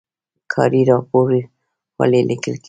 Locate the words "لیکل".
2.29-2.53